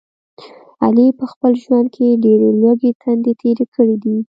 [0.83, 4.17] علي په خپل ژوند کې ډېرې لوږې تندې تېرې کړي دي.